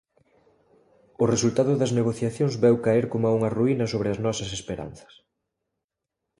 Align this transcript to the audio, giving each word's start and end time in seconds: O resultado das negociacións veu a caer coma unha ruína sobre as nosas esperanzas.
O 1.23 1.25
resultado 1.33 1.73
das 1.81 1.95
negociacións 1.99 2.53
veu 2.63 2.75
a 2.77 2.83
caer 2.85 3.05
coma 3.13 3.35
unha 3.37 3.53
ruína 3.57 3.85
sobre 3.93 4.07
as 4.13 4.21
nosas 4.25 4.49
esperanzas. 4.57 5.13